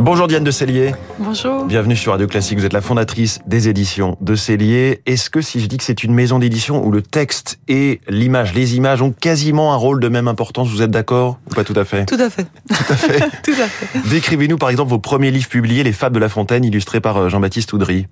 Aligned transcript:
Bonjour 0.00 0.26
Diane 0.26 0.42
de 0.42 0.50
Cellier. 0.50 0.92
Bonjour. 1.18 1.64
Bienvenue 1.64 1.94
sur 1.94 2.12
Radio 2.12 2.26
Classique. 2.26 2.58
Vous 2.58 2.64
êtes 2.64 2.72
la 2.72 2.80
fondatrice 2.80 3.38
des 3.46 3.68
éditions 3.68 4.16
de 4.20 4.34
Cellier. 4.34 5.00
Est-ce 5.06 5.30
que 5.30 5.40
si 5.40 5.60
je 5.60 5.66
dis 5.66 5.78
que 5.78 5.84
c'est 5.84 6.02
une 6.02 6.12
maison 6.12 6.40
d'édition 6.40 6.84
où 6.84 6.90
le 6.90 7.00
texte 7.00 7.58
et 7.68 8.00
l'image, 8.08 8.54
les 8.54 8.76
images 8.76 9.02
ont 9.02 9.12
quasiment 9.12 9.72
un 9.72 9.76
rôle 9.76 10.00
de 10.00 10.08
même 10.08 10.26
importance, 10.26 10.68
vous 10.68 10.82
êtes 10.82 10.90
d'accord 10.90 11.38
ou 11.46 11.54
pas 11.54 11.62
tout 11.62 11.74
à 11.76 11.84
fait? 11.84 12.06
Tout 12.06 12.20
à 12.20 12.28
fait. 12.28 12.44
Tout 12.68 12.74
à 12.74 12.96
fait. 12.96 13.18
tout 13.44 13.52
à 13.52 13.66
fait. 13.66 14.08
Décrivez-nous 14.10 14.58
par 14.58 14.70
exemple 14.70 14.90
vos 14.90 14.98
premiers 14.98 15.30
livres 15.30 15.48
publiés, 15.48 15.84
Les 15.84 15.92
Fables 15.92 16.16
de 16.16 16.20
La 16.20 16.28
Fontaine, 16.28 16.64
illustrés 16.64 17.00
par 17.00 17.16
euh, 17.16 17.28
Jean-Baptiste 17.28 17.72
Oudry. 17.72 18.06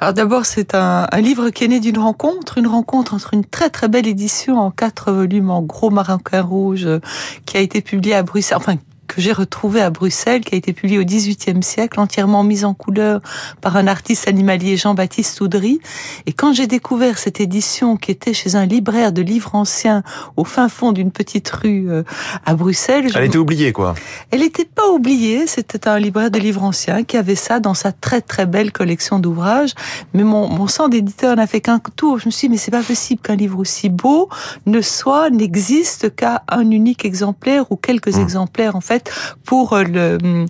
Alors 0.00 0.14
d'abord, 0.14 0.46
c'est 0.46 0.74
un, 0.74 1.08
un, 1.10 1.20
livre 1.20 1.50
qui 1.50 1.64
est 1.64 1.68
né 1.68 1.80
d'une 1.80 1.98
rencontre, 1.98 2.58
une 2.58 2.68
rencontre 2.68 3.14
entre 3.14 3.34
une 3.34 3.44
très 3.44 3.68
très 3.68 3.88
belle 3.88 4.06
édition 4.06 4.58
en 4.58 4.70
quatre 4.70 5.10
volumes 5.10 5.50
en 5.50 5.62
gros 5.62 5.90
marocain 5.90 6.42
rouge 6.42 6.86
euh, 6.86 7.00
qui 7.46 7.56
a 7.56 7.60
été 7.60 7.82
publiée 7.82 8.14
à 8.14 8.22
Bruxelles, 8.22 8.58
enfin 8.58 8.76
que 9.06 9.20
j'ai 9.20 9.32
retrouvé 9.32 9.80
à 9.80 9.90
Bruxelles, 9.90 10.42
qui 10.42 10.54
a 10.54 10.58
été 10.58 10.72
publié 10.72 10.98
au 10.98 11.04
XVIIIe 11.04 11.62
siècle, 11.62 12.00
entièrement 12.00 12.42
mise 12.42 12.64
en 12.64 12.74
couleur 12.74 13.20
par 13.60 13.76
un 13.76 13.86
artiste 13.86 14.28
animalier 14.28 14.76
Jean-Baptiste 14.76 15.40
Oudry. 15.40 15.80
Et 16.26 16.32
quand 16.32 16.52
j'ai 16.52 16.66
découvert 16.66 17.18
cette 17.18 17.40
édition 17.40 17.96
qui 17.96 18.10
était 18.10 18.34
chez 18.34 18.56
un 18.56 18.66
libraire 18.66 19.12
de 19.12 19.22
livres 19.22 19.54
anciens 19.54 20.02
au 20.36 20.44
fin 20.44 20.68
fond 20.68 20.92
d'une 20.92 21.10
petite 21.10 21.48
rue 21.48 21.90
euh, 21.90 22.02
à 22.44 22.54
Bruxelles... 22.54 23.10
Elle 23.14 23.24
était 23.24 23.38
oubliée, 23.38 23.72
quoi. 23.72 23.94
Elle 24.30 24.40
n'était 24.40 24.64
pas 24.64 24.88
oubliée, 24.88 25.46
c'était 25.46 25.88
un 25.88 25.98
libraire 25.98 26.30
de 26.30 26.38
livres 26.38 26.62
anciens 26.62 27.04
qui 27.04 27.16
avait 27.16 27.34
ça 27.34 27.60
dans 27.60 27.74
sa 27.74 27.92
très 27.92 28.20
très 28.20 28.46
belle 28.46 28.72
collection 28.72 29.18
d'ouvrages. 29.18 29.74
Mais 30.14 30.24
mon, 30.24 30.48
mon 30.48 30.66
sang 30.66 30.88
d'éditeur 30.88 31.36
n'a 31.36 31.46
fait 31.46 31.60
qu'un 31.60 31.78
tour. 31.78 32.18
Je 32.18 32.26
me 32.26 32.30
suis 32.30 32.48
dit, 32.48 32.52
mais 32.52 32.58
c'est 32.58 32.70
pas 32.70 32.82
possible 32.82 33.20
qu'un 33.20 33.36
livre 33.36 33.58
aussi 33.58 33.88
beau 33.88 34.28
ne 34.66 34.80
soit, 34.80 35.30
n'existe 35.30 36.14
qu'à 36.14 36.42
un 36.48 36.70
unique 36.70 37.04
exemplaire 37.04 37.70
ou 37.70 37.76
quelques 37.76 38.16
mmh. 38.16 38.20
exemplaires, 38.20 38.76
en 38.76 38.80
fait, 38.80 38.95
pour 39.44 39.76
le 39.78 40.46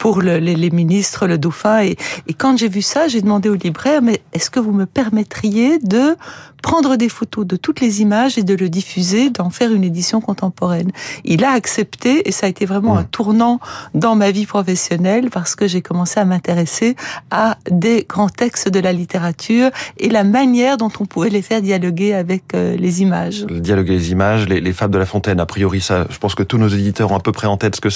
pour 0.00 0.22
le, 0.22 0.38
les, 0.38 0.56
les, 0.56 0.70
ministres, 0.70 1.26
le 1.26 1.36
dauphin. 1.36 1.82
Et, 1.82 1.96
et 2.26 2.32
quand 2.32 2.56
j'ai 2.56 2.68
vu 2.68 2.80
ça, 2.80 3.06
j'ai 3.06 3.20
demandé 3.20 3.50
au 3.50 3.54
libraire, 3.54 4.00
mais 4.00 4.22
est-ce 4.32 4.48
que 4.48 4.58
vous 4.58 4.72
me 4.72 4.86
permettriez 4.86 5.78
de 5.78 6.16
prendre 6.62 6.96
des 6.96 7.10
photos 7.10 7.46
de 7.46 7.56
toutes 7.56 7.80
les 7.80 8.00
images 8.00 8.38
et 8.38 8.42
de 8.42 8.54
le 8.54 8.70
diffuser, 8.70 9.28
d'en 9.28 9.50
faire 9.50 9.70
une 9.72 9.84
édition 9.84 10.22
contemporaine? 10.22 10.90
Il 11.24 11.44
a 11.44 11.50
accepté 11.50 12.26
et 12.26 12.32
ça 12.32 12.46
a 12.46 12.48
été 12.48 12.64
vraiment 12.64 12.96
un 12.96 13.04
tournant 13.04 13.60
dans 13.94 14.16
ma 14.16 14.30
vie 14.30 14.46
professionnelle 14.46 15.28
parce 15.28 15.54
que 15.54 15.68
j'ai 15.68 15.82
commencé 15.82 16.18
à 16.18 16.24
m'intéresser 16.24 16.96
à 17.30 17.58
des 17.70 18.06
grands 18.08 18.30
textes 18.30 18.70
de 18.70 18.80
la 18.80 18.94
littérature 18.94 19.68
et 19.98 20.08
la 20.08 20.24
manière 20.24 20.78
dont 20.78 20.90
on 20.98 21.04
pouvait 21.04 21.28
les 21.28 21.42
faire 21.42 21.60
dialoguer 21.60 22.14
avec 22.14 22.54
les 22.54 23.02
images. 23.02 23.44
Dialoguer 23.44 23.92
les 23.92 24.12
images, 24.12 24.48
les, 24.48 24.62
les 24.62 24.72
fables 24.72 24.94
de 24.94 24.98
La 24.98 25.04
Fontaine, 25.04 25.40
a 25.40 25.46
priori 25.46 25.82
ça, 25.82 26.06
je 26.08 26.16
pense 26.16 26.34
que 26.34 26.42
tous 26.42 26.56
nos 26.56 26.68
éditeurs 26.68 27.12
ont 27.12 27.16
à 27.16 27.20
peu 27.20 27.32
près 27.32 27.46
en 27.46 27.58
tête 27.58 27.76
ce 27.76 27.82
que 27.82 27.89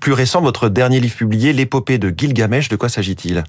Plus 0.00 0.12
récent, 0.12 0.40
votre 0.40 0.68
dernier 0.68 1.00
livre 1.00 1.16
publié, 1.16 1.52
L'épopée 1.52 1.98
de 1.98 2.12
Gilgamesh, 2.16 2.68
de 2.68 2.76
quoi 2.76 2.88
s'agit-il? 2.88 3.44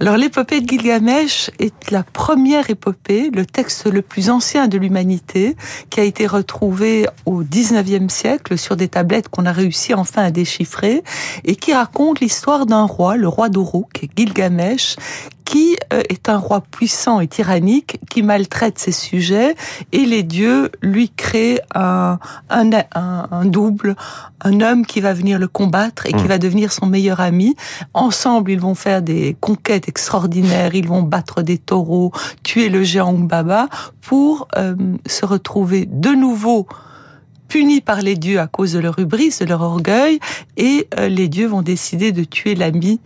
Alors 0.00 0.16
l'épopée 0.16 0.60
de 0.60 0.68
Gilgamesh 0.68 1.50
est 1.58 1.90
la 1.90 2.02
première 2.02 2.70
épopée, 2.70 3.30
le 3.34 3.44
texte 3.44 3.86
le 3.86 4.02
plus 4.02 4.30
ancien 4.30 4.68
de 4.68 4.78
l'humanité, 4.78 5.56
qui 5.90 6.00
a 6.00 6.04
été 6.04 6.26
retrouvé 6.26 7.06
au 7.26 7.42
19e 7.42 8.08
siècle 8.08 8.58
sur 8.58 8.76
des 8.76 8.88
tablettes 8.88 9.28
qu'on 9.28 9.46
a 9.46 9.52
réussi 9.52 9.94
enfin 9.94 10.22
à 10.22 10.30
déchiffrer, 10.30 11.02
et 11.44 11.56
qui 11.56 11.74
raconte 11.74 12.20
l'histoire 12.20 12.66
d'un 12.66 12.84
roi, 12.84 13.16
le 13.16 13.28
roi 13.28 13.48
d'Uruk, 13.48 14.08
Gilgamesh, 14.16 14.96
qui 15.44 15.76
est 15.90 16.28
un 16.28 16.38
roi 16.38 16.62
puissant 16.62 17.20
et 17.20 17.28
tyrannique 17.28 17.98
qui 18.08 18.22
maltraite 18.22 18.78
ses 18.78 18.92
sujets 18.92 19.54
et 19.92 20.06
les 20.06 20.22
dieux 20.22 20.70
lui 20.82 21.10
créent 21.10 21.60
un, 21.74 22.18
un, 22.50 22.70
un, 22.94 23.28
un 23.30 23.44
double, 23.44 23.94
un 24.40 24.60
homme 24.60 24.86
qui 24.86 25.00
va 25.00 25.12
venir 25.12 25.38
le 25.38 25.48
combattre 25.48 26.06
et 26.06 26.12
qui 26.12 26.26
va 26.26 26.38
devenir 26.38 26.72
son 26.72 26.86
meilleur 26.86 27.20
ami. 27.20 27.56
Ensemble, 27.92 28.50
ils 28.50 28.60
vont 28.60 28.74
faire 28.74 29.02
des 29.02 29.36
conquêtes 29.40 29.88
extraordinaires, 29.88 30.74
ils 30.74 30.88
vont 30.88 31.02
battre 31.02 31.42
des 31.42 31.58
taureaux, 31.58 32.12
tuer 32.42 32.68
le 32.68 32.82
géant 32.82 33.14
Umbaba 33.14 33.68
pour 34.00 34.48
euh, 34.56 34.74
se 35.06 35.26
retrouver 35.26 35.86
de 35.86 36.10
nouveau 36.10 36.66
punis 37.48 37.80
par 37.80 38.02
les 38.02 38.16
dieux 38.16 38.40
à 38.40 38.46
cause 38.46 38.72
de 38.72 38.78
leur 38.80 38.98
hubris, 38.98 39.36
de 39.40 39.44
leur 39.44 39.62
orgueil, 39.62 40.18
et 40.56 40.88
euh, 40.98 41.08
les 41.08 41.28
dieux 41.28 41.46
vont 41.46 41.62
décider 41.62 42.12
de 42.12 42.24
tuer 42.24 42.54
l'ami 42.54 43.00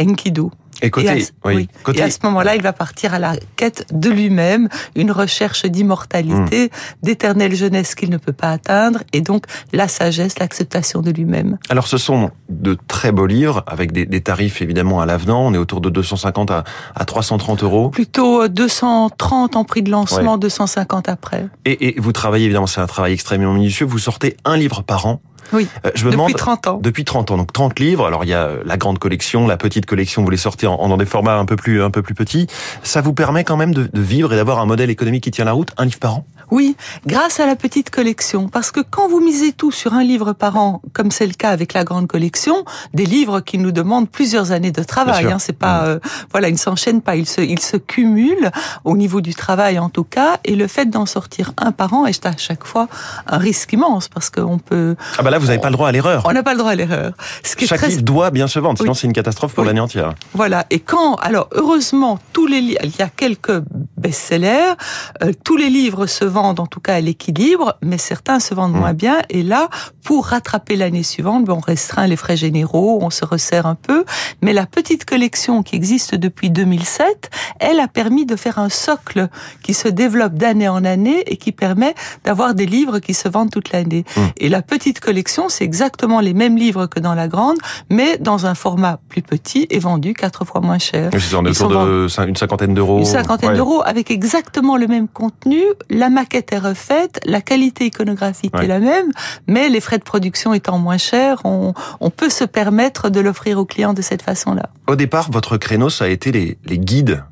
Enkidu. 0.00 0.50
Et, 0.82 0.90
côté, 0.90 1.06
et, 1.06 1.10
à, 1.10 1.14
oui, 1.14 1.54
oui. 1.54 1.68
côté... 1.82 1.98
et 1.98 2.02
à 2.02 2.10
ce 2.10 2.18
moment-là, 2.24 2.54
il 2.56 2.62
va 2.62 2.72
partir 2.72 3.14
à 3.14 3.18
la 3.18 3.34
quête 3.56 3.86
de 3.92 4.10
lui-même, 4.10 4.68
une 4.94 5.10
recherche 5.10 5.64
d'immortalité, 5.66 6.66
mmh. 6.66 7.06
d'éternelle 7.06 7.54
jeunesse 7.54 7.94
qu'il 7.94 8.10
ne 8.10 8.16
peut 8.16 8.32
pas 8.32 8.50
atteindre, 8.50 9.00
et 9.12 9.20
donc 9.20 9.44
la 9.72 9.88
sagesse, 9.88 10.38
l'acceptation 10.38 11.00
de 11.00 11.10
lui-même. 11.10 11.58
Alors 11.68 11.86
ce 11.86 11.98
sont 11.98 12.30
de 12.48 12.76
très 12.88 13.12
beaux 13.12 13.26
livres, 13.26 13.64
avec 13.66 13.92
des, 13.92 14.06
des 14.06 14.20
tarifs 14.20 14.62
évidemment 14.62 15.00
à 15.00 15.06
l'avenant, 15.06 15.46
on 15.46 15.54
est 15.54 15.58
autour 15.58 15.80
de 15.80 15.90
250 15.90 16.50
à, 16.50 16.64
à 16.94 17.04
330 17.04 17.62
euros. 17.62 17.88
Plutôt 17.90 18.48
230 18.48 19.56
en 19.56 19.64
prix 19.64 19.82
de 19.82 19.90
lancement, 19.90 20.34
ouais. 20.34 20.38
250 20.40 21.08
après. 21.08 21.46
Et, 21.64 21.88
et 21.88 22.00
vous 22.00 22.12
travaillez 22.12 22.44
évidemment, 22.46 22.66
c'est 22.66 22.80
un 22.80 22.86
travail 22.86 23.12
extrêmement 23.12 23.52
minutieux, 23.52 23.86
vous 23.86 23.98
sortez 23.98 24.36
un 24.44 24.56
livre 24.56 24.82
par 24.82 25.06
an 25.06 25.20
oui, 25.52 25.68
euh, 25.84 25.90
je 25.94 26.04
me 26.04 26.10
depuis 26.10 26.16
demande, 26.16 26.34
30 26.36 26.66
ans. 26.66 26.80
Depuis 26.82 27.04
30 27.04 27.30
ans, 27.30 27.36
donc 27.36 27.52
30 27.52 27.78
livres. 27.80 28.06
Alors 28.06 28.24
il 28.24 28.30
y 28.30 28.34
a 28.34 28.50
la 28.64 28.76
grande 28.76 28.98
collection, 28.98 29.46
la 29.46 29.56
petite 29.56 29.86
collection, 29.86 30.22
vous 30.22 30.30
les 30.30 30.36
sortez 30.36 30.66
en, 30.66 30.74
en 30.74 30.88
dans 30.88 30.96
des 30.96 31.06
formats 31.06 31.36
un 31.36 31.44
peu 31.44 31.56
plus 31.56 31.82
un 31.82 31.90
peu 31.90 32.02
plus 32.02 32.14
petits. 32.14 32.46
Ça 32.82 33.00
vous 33.00 33.12
permet 33.12 33.44
quand 33.44 33.56
même 33.56 33.74
de, 33.74 33.88
de 33.92 34.00
vivre 34.00 34.32
et 34.32 34.36
d'avoir 34.36 34.58
un 34.60 34.66
modèle 34.66 34.90
économique 34.90 35.24
qui 35.24 35.30
tient 35.30 35.44
la 35.44 35.52
route, 35.52 35.72
un 35.76 35.84
livre 35.84 35.98
par 35.98 36.16
an? 36.16 36.26
Oui, 36.50 36.76
grâce 37.06 37.40
à 37.40 37.46
la 37.46 37.56
petite 37.56 37.90
collection. 37.90 38.48
Parce 38.48 38.70
que 38.70 38.80
quand 38.80 39.08
vous 39.08 39.20
misez 39.20 39.52
tout 39.52 39.70
sur 39.70 39.92
un 39.92 40.02
livre 40.02 40.32
par 40.32 40.56
an, 40.56 40.80
comme 40.92 41.10
c'est 41.10 41.26
le 41.26 41.34
cas 41.34 41.50
avec 41.50 41.74
la 41.74 41.84
grande 41.84 42.06
collection, 42.06 42.64
des 42.94 43.04
livres 43.04 43.40
qui 43.40 43.58
nous 43.58 43.72
demandent 43.72 44.08
plusieurs 44.08 44.52
années 44.52 44.70
de 44.70 44.82
travail, 44.82 45.26
hein, 45.26 45.38
c'est 45.38 45.56
pas, 45.56 45.84
euh, 45.84 45.98
voilà, 46.30 46.48
ils 46.48 46.52
ne 46.52 46.58
s'enchaînent 46.58 47.02
pas, 47.02 47.16
ils 47.16 47.28
se, 47.28 47.40
ils 47.40 47.60
se 47.60 47.76
cumulent 47.76 48.50
au 48.84 48.96
niveau 48.96 49.20
du 49.20 49.34
travail 49.34 49.78
en 49.78 49.90
tout 49.90 50.04
cas, 50.04 50.38
et 50.44 50.56
le 50.56 50.66
fait 50.66 50.86
d'en 50.86 51.06
sortir 51.06 51.52
un 51.58 51.72
par 51.72 51.92
an 51.92 52.06
est 52.06 52.24
à 52.24 52.36
chaque 52.36 52.64
fois 52.64 52.88
un 53.26 53.38
risque 53.38 53.72
immense 53.72 54.08
parce 54.08 54.30
qu'on 54.30 54.58
peut. 54.58 54.96
Ah 55.18 55.22
bah 55.22 55.30
là, 55.30 55.37
vous 55.38 55.46
n'avez 55.46 55.60
pas 55.60 55.68
le 55.68 55.74
droit 55.74 55.88
à 55.88 55.92
l'erreur. 55.92 56.22
On 56.26 56.32
n'a 56.32 56.42
pas 56.42 56.52
le 56.52 56.58
droit 56.58 56.72
à 56.72 56.74
l'erreur. 56.74 57.12
Chaque 57.42 57.78
très... 57.78 57.88
livre 57.88 58.02
doit 58.02 58.30
bien 58.30 58.48
se 58.48 58.58
vendre, 58.58 58.78
sinon 58.78 58.92
oui. 58.92 58.98
c'est 59.00 59.06
une 59.06 59.12
catastrophe 59.12 59.54
pour 59.54 59.62
oui. 59.62 59.68
l'année 59.68 59.80
entière. 59.80 60.14
Voilà. 60.34 60.66
Et 60.70 60.80
quand, 60.80 61.16
alors 61.16 61.48
heureusement, 61.52 62.18
tous 62.32 62.46
les, 62.46 62.58
il 62.58 62.96
y 62.98 63.02
a 63.02 63.08
quelques 63.08 63.62
best-sellers, 63.96 64.74
euh, 65.22 65.32
tous 65.44 65.56
les 65.56 65.70
livres 65.70 66.06
se 66.06 66.24
vendent 66.24 66.60
en 66.60 66.66
tout 66.66 66.80
cas 66.80 66.94
à 66.94 67.00
l'équilibre, 67.00 67.76
mais 67.82 67.98
certains 67.98 68.40
se 68.40 68.54
vendent 68.54 68.74
mmh. 68.74 68.78
moins 68.78 68.92
bien. 68.94 69.18
Et 69.30 69.42
là, 69.42 69.68
pour 70.04 70.26
rattraper 70.26 70.76
l'année 70.76 71.02
suivante, 71.02 71.48
on 71.48 71.60
restreint 71.60 72.06
les 72.06 72.16
frais 72.16 72.36
généraux, 72.36 72.98
on 73.02 73.10
se 73.10 73.24
resserre 73.24 73.66
un 73.66 73.74
peu. 73.74 74.04
Mais 74.42 74.52
la 74.52 74.66
petite 74.66 75.04
collection 75.04 75.62
qui 75.62 75.76
existe 75.76 76.14
depuis 76.14 76.50
2007, 76.50 77.30
elle 77.60 77.80
a 77.80 77.88
permis 77.88 78.26
de 78.26 78.36
faire 78.36 78.58
un 78.58 78.68
socle 78.68 79.28
qui 79.62 79.74
se 79.74 79.88
développe 79.88 80.34
d'année 80.34 80.68
en 80.68 80.84
année 80.84 81.22
et 81.26 81.36
qui 81.36 81.52
permet 81.52 81.94
d'avoir 82.24 82.54
des 82.54 82.66
livres 82.66 82.98
qui 82.98 83.14
se 83.14 83.28
vendent 83.28 83.50
toute 83.50 83.72
l'année. 83.72 84.04
Mmh. 84.16 84.20
Et 84.38 84.48
la 84.48 84.62
petite 84.62 85.00
collection, 85.00 85.27
c'est 85.48 85.64
exactement 85.64 86.20
les 86.20 86.34
mêmes 86.34 86.56
livres 86.56 86.86
que 86.86 87.00
dans 87.00 87.14
la 87.14 87.28
grande, 87.28 87.58
mais 87.90 88.18
dans 88.18 88.46
un 88.46 88.54
format 88.54 88.98
plus 89.08 89.22
petit 89.22 89.66
et 89.70 89.78
vendu 89.78 90.14
quatre 90.14 90.44
fois 90.44 90.60
moins 90.60 90.78
cher. 90.78 91.10
C'est 91.12 91.34
autour 91.34 91.68
de 91.68 92.08
une 92.26 92.36
cinquantaine 92.36 92.74
d'euros. 92.74 92.98
Une 92.98 93.04
cinquantaine 93.04 93.50
ouais. 93.50 93.56
d'euros 93.56 93.82
avec 93.84 94.10
exactement 94.10 94.76
le 94.76 94.86
même 94.86 95.08
contenu, 95.08 95.62
la 95.90 96.10
maquette 96.10 96.52
est 96.52 96.58
refaite, 96.58 97.20
la 97.24 97.40
qualité 97.40 97.86
iconographique 97.86 98.54
ouais. 98.54 98.64
est 98.64 98.68
la 98.68 98.80
même, 98.80 99.10
mais 99.46 99.68
les 99.68 99.80
frais 99.80 99.98
de 99.98 100.04
production 100.04 100.52
étant 100.54 100.78
moins 100.78 100.98
chers, 100.98 101.40
on, 101.44 101.74
on 102.00 102.10
peut 102.10 102.30
se 102.30 102.44
permettre 102.44 103.10
de 103.10 103.20
l'offrir 103.20 103.58
aux 103.58 103.64
clients 103.64 103.94
de 103.94 104.02
cette 104.02 104.22
façon-là. 104.22 104.70
Au 104.86 104.96
départ, 104.96 105.30
votre 105.30 105.56
créneau, 105.56 105.90
ça 105.90 106.06
a 106.06 106.08
été 106.08 106.32
les, 106.32 106.58
les 106.64 106.78
guides 106.78 107.22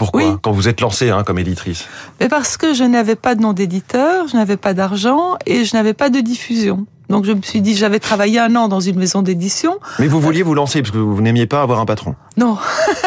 pourquoi 0.00 0.22
oui. 0.22 0.36
Quand 0.40 0.52
vous 0.52 0.66
êtes 0.66 0.80
lancée 0.80 1.10
hein, 1.10 1.24
comme 1.24 1.38
éditrice 1.38 1.86
Mais 2.20 2.28
Parce 2.30 2.56
que 2.56 2.72
je 2.72 2.84
n'avais 2.84 3.16
pas 3.16 3.34
de 3.34 3.42
nom 3.42 3.52
d'éditeur, 3.52 4.28
je 4.28 4.36
n'avais 4.36 4.56
pas 4.56 4.72
d'argent 4.72 5.36
et 5.44 5.66
je 5.66 5.76
n'avais 5.76 5.92
pas 5.92 6.08
de 6.08 6.20
diffusion. 6.20 6.86
Donc 7.10 7.24
je 7.24 7.32
me 7.32 7.42
suis 7.42 7.60
dit, 7.60 7.74
j'avais 7.74 7.98
travaillé 7.98 8.38
un 8.38 8.54
an 8.54 8.68
dans 8.68 8.78
une 8.78 8.96
maison 8.96 9.20
d'édition. 9.20 9.78
Mais 9.98 10.06
vous 10.06 10.20
vouliez 10.20 10.42
vous 10.42 10.54
lancer 10.54 10.80
parce 10.80 10.92
que 10.92 10.98
vous 10.98 11.20
n'aimiez 11.20 11.46
pas 11.46 11.60
avoir 11.60 11.80
un 11.80 11.84
patron. 11.84 12.14
Non, 12.36 12.56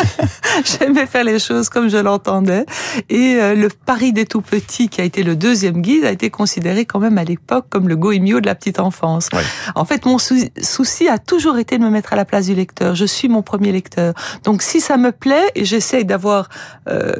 j'aimais 0.66 1.06
faire 1.06 1.24
les 1.24 1.40
choses 1.40 1.70
comme 1.70 1.88
je 1.88 1.98
l'entendais. 1.98 2.66
Et 3.10 3.38
euh, 3.40 3.56
le 3.56 3.70
Paris 3.70 4.12
des 4.12 4.26
tout 4.26 4.42
petits, 4.42 4.90
qui 4.90 5.00
a 5.00 5.06
été 5.06 5.24
le 5.24 5.38
deuxième 5.38 5.82
guide, 5.82 6.04
a 6.04 6.12
été 6.12 6.30
considéré 6.30 6.86
quand 6.86 7.00
même 7.00 7.18
à 7.18 7.24
l'époque 7.24 7.68
comme 7.70 7.88
le 7.88 7.96
goemio 7.96 8.42
de 8.42 8.46
la 8.46 8.56
petite 8.56 8.80
enfance. 8.80 9.30
Ouais. 9.34 9.42
En 9.76 9.86
fait, 9.86 10.06
mon 10.06 10.18
sou 10.18 10.36
souci 10.62 11.08
a 11.08 11.18
toujours 11.18 11.58
été 11.58 11.78
de 11.78 11.84
me 11.84 11.90
mettre 11.90 12.12
à 12.12 12.18
la 12.18 12.26
place 12.26 12.48
du 12.48 12.56
lecteur. 12.56 12.96
Je 12.96 13.06
suis 13.06 13.30
mon 13.30 13.42
premier 13.42 13.72
lecteur. 13.72 14.14
Donc 14.44 14.64
si 14.64 14.82
ça 14.82 14.98
me 14.98 15.14
plaît, 15.14 15.50
et 15.56 15.64
j'essaye 15.64 16.04
d'avoir... 16.04 16.50
Euh, 16.90 17.14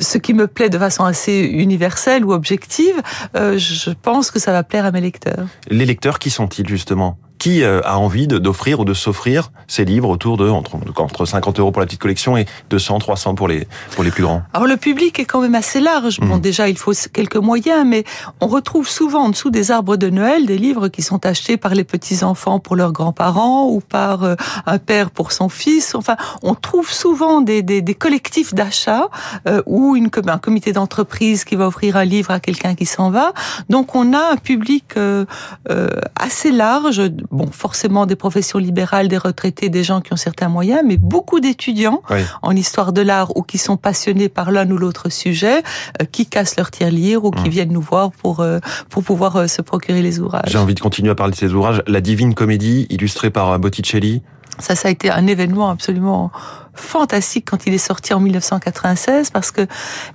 ce 0.00 0.18
qui 0.18 0.34
me 0.34 0.46
plaît 0.46 0.70
de 0.70 0.78
façon 0.78 1.04
assez 1.04 1.40
universelle 1.40 2.24
ou 2.24 2.32
objective, 2.32 3.00
euh, 3.36 3.58
je 3.58 3.90
pense 3.90 4.30
que 4.30 4.38
ça 4.38 4.52
va 4.52 4.62
plaire 4.62 4.84
à 4.84 4.90
mes 4.90 5.00
lecteurs. 5.00 5.46
Les 5.68 5.86
lecteurs, 5.86 6.18
qui 6.18 6.30
sont-ils 6.30 6.68
justement? 6.68 7.18
Qui 7.40 7.64
euh, 7.64 7.80
a 7.84 7.98
envie 7.98 8.28
d'offrir 8.28 8.78
ou 8.78 8.84
de 8.84 8.94
s'offrir 8.94 9.50
ces 9.66 9.84
livres 9.84 10.10
autour 10.10 10.36
de 10.36 10.48
entre, 10.48 10.76
entre 10.98 11.24
50 11.24 11.58
euros 11.58 11.72
pour 11.72 11.80
la 11.80 11.86
petite 11.86 12.00
collection 12.00 12.36
et 12.36 12.46
200, 12.68 13.00
300 13.00 13.34
pour 13.34 13.48
les, 13.48 13.66
pour 13.92 14.04
les 14.04 14.10
plus 14.12 14.22
grands 14.22 14.42
Alors 14.52 14.68
le 14.68 14.76
public 14.76 15.18
est 15.18 15.24
quand 15.24 15.40
même 15.40 15.56
assez 15.56 15.80
large. 15.80 16.20
Bon, 16.20 16.36
mmh. 16.36 16.40
déjà, 16.40 16.68
il 16.68 16.78
faut 16.78 16.92
quelques 17.12 17.36
moyens, 17.36 17.84
mais 17.86 18.04
on 18.40 18.46
retrouve 18.46 18.88
souvent 18.88 19.24
en 19.24 19.28
dessous 19.30 19.50
des 19.50 19.72
arbres 19.72 19.96
de 19.96 20.10
Noël 20.10 20.46
des 20.46 20.58
livres 20.58 20.88
qui 20.88 21.02
sont 21.02 21.24
achetés 21.26 21.56
par 21.56 21.74
les 21.74 21.84
petits-enfants 21.84 22.60
pour 22.60 22.76
leurs 22.76 22.92
grands-parents 22.92 23.66
ou 23.68 23.80
par 23.80 24.22
euh, 24.22 24.34
un 24.66 24.78
père 24.78 25.10
pour 25.10 25.32
son 25.32 25.48
fils. 25.48 25.94
Enfin, 25.94 26.16
on 26.42 26.54
trouve 26.54 26.92
souvent 26.92 27.40
des, 27.40 27.62
des, 27.62 27.80
des 27.80 27.94
collectifs 27.94 28.54
d'achat 28.54 29.08
euh, 29.46 29.62
ou 29.66 29.96
une, 29.96 30.10
un 30.26 30.38
comité 30.38 30.72
d'entreprise 30.72 31.44
qui 31.44 31.56
va 31.56 31.66
offrir 31.66 31.96
un 31.96 32.04
livre 32.04 32.30
à 32.30 32.40
quelqu'un 32.40 32.74
qui 32.74 32.86
s'en 32.86 33.10
va. 33.10 33.32
Donc 33.68 33.94
on 33.94 34.12
a 34.12 34.32
un 34.32 34.36
public 34.36 34.84
euh, 34.96 35.24
euh, 35.70 35.88
assez 36.16 36.52
large, 36.52 37.02
bon 37.30 37.46
forcément 37.52 38.06
des 38.06 38.16
professions 38.16 38.58
libérales, 38.58 39.08
des 39.08 39.16
retraités, 39.18 39.68
des 39.68 39.84
gens 39.84 40.00
qui 40.00 40.12
ont 40.12 40.16
certains 40.16 40.48
moyens, 40.48 40.80
mais 40.84 40.96
beaucoup 40.96 41.38
d'étudiants 41.40 42.02
Oui. 42.10 42.20
en 42.42 42.56
histoire 42.56 42.92
de 42.92 43.02
l'art 43.02 43.36
ou 43.36 43.42
qui 43.42 43.58
sont 43.58 43.76
passionnés 43.76 44.28
par 44.28 44.50
l'un 44.50 44.68
ou 44.70 44.76
l'autre 44.78 45.10
sujet, 45.10 45.62
euh, 46.00 46.04
qui 46.10 46.26
cassent 46.26 46.56
leur 46.56 46.70
tirelire 46.70 47.24
ou 47.24 47.30
qui 47.30 47.44
Mm. 47.48 47.52
viennent 47.52 47.72
nous 47.72 47.80
voir 47.80 48.10
pour 48.10 48.40
euh, 48.40 48.58
pour 48.88 49.02
pouvoir 49.04 49.36
euh, 49.36 49.46
se 49.46 49.62
procurer 49.62 50.02
les 50.02 50.18
ouvrages. 50.20 50.50
J'ai 50.50 50.58
envie 50.58 50.74
de 50.74 50.80
continuer 50.80 51.10
à 51.10 51.14
parler 51.14 51.32
de 51.32 51.36
ces 51.38 51.52
ouvrages. 51.52 51.82
La 51.86 52.00
Divine 52.00 52.34
Comédie, 52.34 52.86
illustrée 52.90 53.30
par 53.30 53.58
Botticelli. 53.58 54.22
Ça, 54.58 54.74
ça 54.74 54.88
a 54.88 54.90
été 54.90 55.10
un 55.10 55.26
événement 55.26 55.70
absolument 55.70 56.30
fantastique 56.74 57.46
quand 57.50 57.66
il 57.66 57.72
est 57.74 57.78
sorti 57.78 58.12
en 58.12 58.20
1996 58.20 59.30
parce 59.30 59.50
que 59.52 59.66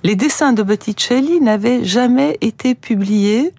les 0.04 0.14
dessins 0.16 0.52
de 0.52 0.62
Botticelli 0.62 1.40
n'avaient 1.40 1.82
jamais 1.84 2.36
été 2.40 2.74
publiés 2.74 3.52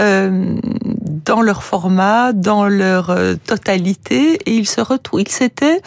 euh, 0.00 0.56
dans 1.04 1.42
leur 1.42 1.62
format, 1.62 2.32
dans 2.32 2.66
leur 2.66 3.10
euh, 3.10 3.34
totalité, 3.34 4.34
et 4.46 4.54
il 4.54 4.66
se 4.66 4.80
retrouve, 4.80 5.20
il 5.20 5.28
s'était 5.28 5.80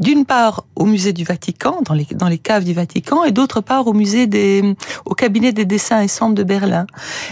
d'une 0.00 0.24
part 0.24 0.64
au 0.76 0.86
musée 0.86 1.12
du 1.12 1.24
Vatican, 1.24 1.82
dans 1.84 1.94
les, 1.94 2.06
dans 2.12 2.28
les 2.28 2.38
caves 2.38 2.64
du 2.64 2.72
Vatican, 2.72 3.24
et 3.24 3.32
d'autre 3.32 3.60
part 3.60 3.86
au 3.86 3.92
musée 3.92 4.26
des, 4.26 4.76
au 5.04 5.14
cabinet 5.14 5.52
des 5.52 5.64
dessins 5.64 6.00
et 6.00 6.08
cendres 6.08 6.34
de 6.34 6.42
Berlin. 6.42 6.86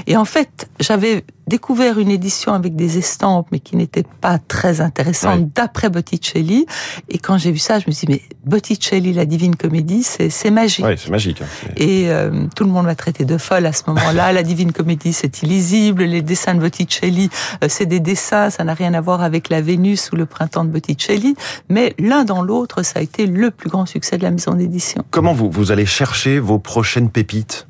Et 0.07 0.17
en 0.17 0.25
fait, 0.25 0.69
j'avais 0.81 1.25
découvert 1.47 1.99
une 1.99 2.11
édition 2.11 2.53
avec 2.53 2.75
des 2.77 2.99
estampes, 2.99 3.49
mais 3.53 3.61
qui 3.61 3.77
n'était 3.77 4.05
pas 4.21 4.39
très 4.39 4.81
intéressante 4.81 5.41
Ouais. 5.41 5.49
d'après 5.55 5.89
Botticelli. 5.91 6.67
Et 7.09 7.19
quand 7.19 7.39
j'ai 7.39 7.53
vu 7.53 7.59
ça, 7.59 7.79
je 7.79 7.85
me 7.87 7.93
suis 7.93 8.07
dit, 8.07 8.13
mais 8.15 8.23
Botticelli, 8.45 9.13
la 9.13 9.25
Divine 9.27 9.57
Comédie, 9.57 10.03
c'est, 10.03 10.51
magique. 10.51 10.85
Ouais, 10.85 10.97
c'est 10.97 11.11
magique. 11.11 11.41
hein. 11.43 11.69
Et 11.77 12.09
euh, 12.11 12.47
tout 12.55 12.65
le 12.65 12.71
monde 12.71 12.87
m'a 12.87 12.95
traité 12.95 13.25
de 13.25 13.39
folle 13.39 13.67
à 13.67 13.73
ce 13.73 13.83
moment-là. 13.89 14.33
La 14.37 14.43
Divine 14.43 14.73
Comédie, 14.73 15.13
c'est 15.13 15.43
illisible. 15.43 16.03
Les 16.05 16.23
dessins 16.23 16.55
de 16.55 16.61
Botticelli, 16.61 17.31
euh, 17.63 17.67
c'est 17.69 17.87
des 17.87 18.01
dessins, 18.01 18.51
ça 18.51 18.65
n'a 18.65 18.75
rien 18.75 18.93
à 18.95 19.01
voir 19.01 19.23
avec 19.23 19.49
la 19.49 19.61
Vénus 19.61 20.11
ou 20.13 20.17
le 20.17 20.27
printemps 20.27 20.65
de 20.65 20.71
Botticelli. 20.71 21.37
Mais 21.69 21.95
l'un 21.99 22.25
dans 22.25 22.43
l'autre, 22.43 22.83
ça 22.83 22.99
a 22.99 23.03
été 23.03 23.27
le 23.27 23.51
plus 23.51 23.71
grand 23.71 23.87
succès 23.87 24.19
de 24.19 24.23
la 24.23 24.31
maison 24.31 24.55
d'édition. 24.55 25.05
Comment 25.11 25.33
vous, 25.33 25.51
vous 25.51 25.73
allez 25.73 25.87
chercher 25.87 26.39
vos 26.39 26.59
prochaines 26.59 27.09
pépites? 27.11 27.67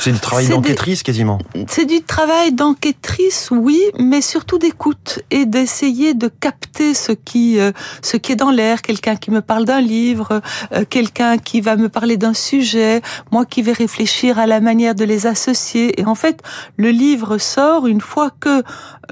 C'est 0.00 0.12
du 0.12 0.20
travail 0.20 0.48
d'enquêtrice 0.48 1.02
quasiment. 1.02 1.38
C'est 1.66 1.84
du 1.84 2.02
travail 2.02 2.52
d'enquêtrice, 2.52 3.50
oui, 3.50 3.80
mais 3.98 4.20
surtout 4.20 4.58
d'écoute 4.58 5.20
et 5.30 5.46
d'essayer 5.46 6.14
de 6.14 6.28
capter 6.28 6.94
ce 6.94 7.12
qui, 7.12 7.58
euh, 7.58 7.72
ce 8.02 8.16
qui 8.16 8.32
est 8.32 8.36
dans 8.36 8.50
l'air. 8.50 8.82
Quelqu'un 8.82 9.16
qui 9.16 9.30
me 9.30 9.40
parle 9.40 9.64
d'un 9.64 9.80
livre, 9.80 10.40
euh, 10.72 10.84
quelqu'un 10.88 11.38
qui 11.38 11.60
va 11.60 11.76
me 11.76 11.88
parler 11.88 12.16
d'un 12.16 12.34
sujet, 12.34 13.02
moi 13.32 13.44
qui 13.44 13.62
vais 13.62 13.72
réfléchir 13.72 14.38
à 14.38 14.46
la 14.46 14.60
manière 14.60 14.94
de 14.94 15.04
les 15.04 15.26
associer. 15.26 16.00
Et 16.00 16.04
en 16.04 16.14
fait, 16.14 16.42
le 16.76 16.90
livre 16.90 17.38
sort 17.38 17.86
une 17.86 18.00
fois 18.00 18.30
que 18.40 18.62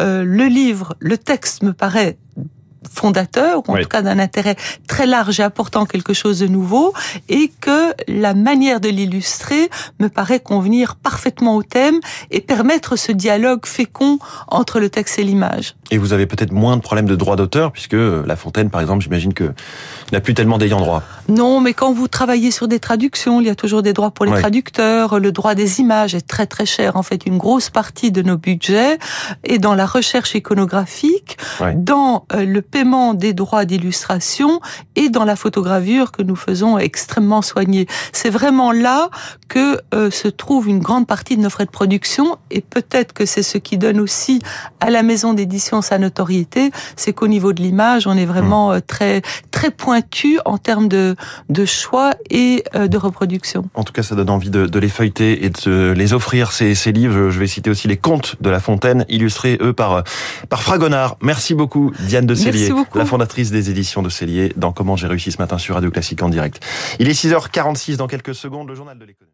euh, 0.01 0.25
le 0.25 0.47
livre, 0.47 0.95
le 1.01 1.19
texte 1.19 1.63
me 1.63 1.73
paraît 1.73 2.17
fondateur, 2.93 3.59
ou 3.69 3.73
en 3.73 3.75
Oui. 3.75 3.83
tout 3.83 3.89
cas 3.89 4.03
d'un 4.03 4.19
intérêt 4.19 4.57
très 4.87 5.07
large 5.07 5.41
et 5.41 5.43
apportant 5.43 5.87
quelque 5.87 6.13
chose 6.15 6.39
de 6.39 6.47
nouveau, 6.47 6.93
et 7.29 7.51
que 7.61 7.95
la 8.09 8.35
manière 8.35 8.81
de 8.81 8.89
l'illustrer 8.89 9.71
me 10.01 10.09
paraît 10.09 10.41
convenir 10.41 10.97
parfaitement 10.97 11.57
au 11.57 11.63
thème 11.63 12.01
et 12.31 12.41
permettre 12.41 12.97
ce 12.97 13.13
dialogue 13.13 13.67
fécond 13.67 14.19
entre 14.49 14.81
le 14.81 14.91
texte 14.91 15.19
et 15.19 15.25
l'image. 15.25 15.75
Et 15.91 15.99
vous 15.99 16.13
avez 16.13 16.27
peut-être 16.27 16.53
moins 16.53 16.77
de 16.77 16.83
problèmes 16.83 17.07
de 17.07 17.15
droit 17.15 17.37
d'auteur, 17.37 17.71
puisque 17.71 17.95
euh, 17.95 18.25
La 18.27 18.35
Fontaine, 18.37 18.71
par 18.71 18.81
exemple, 18.81 19.03
j'imagine 19.05 19.33
que 19.35 19.53
n'a 20.13 20.21
plus 20.21 20.35
tellement 20.35 20.59
d'ayants 20.59 20.81
droit. 20.81 21.03
Non, 21.29 21.61
mais 21.61 21.75
quand 21.75 21.93
vous 21.93 22.09
travaillez 22.09 22.51
sur 22.51 22.67
des 22.69 22.81
traductions, 22.81 23.41
il 23.41 23.47
y 23.47 23.51
a 23.51 23.55
toujours 23.55 23.83
des 23.83 23.93
droits 23.93 24.11
pour 24.11 24.25
les 24.25 24.33
Ouais. 24.33 24.41
traducteurs. 24.41 25.21
Le 25.21 25.31
droit 25.33 25.55
des 25.55 25.81
images 25.81 26.15
est 26.15 26.27
très 26.27 26.47
très 26.47 26.67
cher. 26.67 26.97
En 26.97 27.03
fait, 27.03 27.25
une 27.27 27.39
grosse 27.39 27.71
partie 27.71 28.11
de 28.11 28.23
nos 28.23 28.37
budgets 28.37 28.99
est 29.45 29.59
dans 29.59 29.75
la 29.75 29.87
recherche 29.87 30.35
iconographique, 30.35 31.37
Ouais. 31.61 31.75
dans 31.77 32.27
euh, 32.33 32.45
le 32.45 32.63
paiement 32.63 33.15
des 33.15 33.33
droits 33.33 33.65
d'illustration 33.65 34.61
et 34.97 35.09
dans 35.09 35.25
la 35.25 35.37
photogravure 35.37 36.11
que 36.13 36.23
nous 36.23 36.37
faisons 36.37 36.79
extrêmement 36.79 37.43
soignée. 37.43 37.87
C'est 38.13 38.31
vraiment 38.31 38.73
là 38.73 39.11
que 39.49 39.79
euh, 39.95 40.11
se 40.11 40.29
trouve 40.29 40.69
une 40.69 40.81
grande 40.81 41.07
partie 41.07 41.37
de 41.37 41.43
nos 41.43 41.51
frais 41.51 41.65
de 41.67 41.71
production 41.71 42.39
et 42.51 42.61
peut-être 42.61 43.13
que 43.13 43.25
c'est 43.27 43.43
ce 43.45 43.59
qui 43.59 43.79
donne 43.79 44.01
aussi 44.01 44.41
à 44.81 44.91
la 44.91 45.03
maison 45.03 45.33
d'édition 45.33 45.76
sa 45.83 45.99
notoriété, 45.99 46.71
c'est 46.97 47.13
qu'au 47.13 47.29
niveau 47.29 47.53
de 47.53 47.63
l'image, 47.63 48.07
on 48.07 48.17
est 48.17 48.27
vraiment 48.27 48.73
euh, 48.73 48.81
très 48.87 49.23
très 49.51 49.71
pointu 49.71 50.39
en 50.45 50.59
termes 50.59 50.89
de 50.89 51.17
de 51.49 51.65
choix 51.65 52.15
et 52.31 52.65
euh, 52.75 52.89
de 52.89 52.99
reproduction. 52.99 53.69
En 53.75 53.85
tout 53.85 53.93
cas, 53.93 54.03
ça 54.03 54.15
donne 54.15 54.31
envie 54.31 54.51
de, 54.51 54.67
de 54.67 54.79
les 54.79 54.89
feuilleter 54.89 55.45
et 55.45 55.51
de 55.51 55.93
les 55.97 56.13
offrir, 56.13 56.53
ces, 56.53 56.75
ces 56.75 56.93
livres. 56.93 57.31
Je, 57.31 57.39
vais 57.39 57.47
citer 57.47 57.71
aussi 57.71 57.89
les 57.89 57.97
contes 57.97 58.37
de 58.41 58.51
La 58.51 58.61
Fontaine, 58.61 59.05
illustrés, 59.09 59.59
eux, 59.61 59.73
par, 59.73 60.05
par 60.49 60.63
Fragonard. 60.63 61.17
Merci 61.21 61.55
beaucoup, 61.55 61.93
Diane 62.01 62.27
de 62.27 62.35
Cellier, 62.35 62.73
la 62.95 63.05
fondatrice 63.05 63.51
des 63.51 63.71
éditions 63.71 64.03
de 64.03 64.09
Cellier, 64.09 64.53
dans 64.57 64.73
Comment 64.73 64.97
j'ai 64.97 65.07
réussi 65.07 65.33
ce 65.33 65.39
matin 65.39 65.59
sur 65.59 65.75
Radio 65.75 65.91
Classique 65.91 66.23
en 66.23 66.29
direct. 66.29 66.63
Il 66.99 67.09
est 67.09 67.13
6h46 67.13 67.97
dans 67.97 68.07
quelques 68.07 68.35
secondes, 68.35 68.69
le 68.69 68.75
journal 68.75 68.99
de 68.99 69.05
l'économie. 69.05 69.33